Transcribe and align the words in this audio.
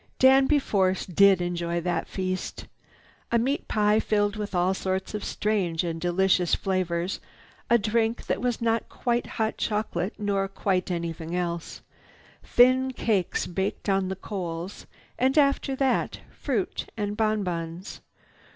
Danby 0.17 0.57
Force 0.57 1.05
did 1.05 1.43
enjoy 1.43 1.79
that 1.79 2.07
feast. 2.07 2.65
A 3.31 3.37
meat 3.37 3.67
pie 3.67 3.99
filled 3.99 4.35
with 4.35 4.55
all 4.55 4.73
sorts 4.73 5.13
of 5.13 5.23
strange 5.23 5.83
and 5.83 6.01
delicious 6.01 6.55
flavors, 6.55 7.19
a 7.69 7.77
drink 7.77 8.25
that 8.25 8.41
was 8.41 8.61
not 8.63 8.89
quite 8.89 9.27
hot 9.37 9.57
chocolate 9.57 10.15
nor 10.17 10.47
quite 10.47 10.89
anything 10.89 11.35
else, 11.35 11.81
thin 12.41 12.93
cakes 12.93 13.45
baked 13.45 13.89
on 13.89 14.09
the 14.09 14.15
coals, 14.15 14.87
and 15.19 15.37
after 15.37 15.75
that 15.75 16.19
fruit 16.31 16.87
and 16.97 17.15
bonbons. 17.15 18.01